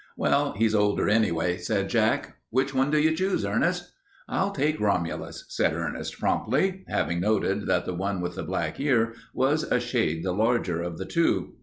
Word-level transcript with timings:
"Well, 0.17 0.53
he's 0.53 0.73
older, 0.73 1.07
anyway," 1.09 1.57
said 1.59 1.87
Jack. 1.89 2.37
"Which 2.49 2.73
one 2.73 2.89
do 2.89 2.97
you 2.99 3.15
choose, 3.15 3.45
Ernest?" 3.45 3.91
"I'll 4.27 4.49
take 4.49 4.79
Romulus," 4.79 5.45
said 5.49 5.73
Ernest 5.75 6.19
promptly, 6.19 6.85
having 6.87 7.19
noted 7.19 7.67
that 7.67 7.85
the 7.85 7.93
one 7.93 8.19
with 8.19 8.33
the 8.33 8.41
black 8.43 8.79
ear 8.79 9.13
was 9.31 9.61
a 9.61 9.79
shade 9.79 10.23
the 10.23 10.31
larger 10.31 10.81
of 10.81 10.97
the 10.97 11.05
two. 11.05 11.53